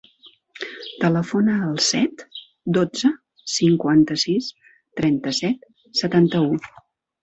Telefona 1.03 1.57
al 1.65 1.75
set, 1.89 2.25
dotze, 2.79 3.13
cinquanta-sis, 3.59 4.53
trenta-set, 5.01 5.75
setanta-u. 6.05 6.63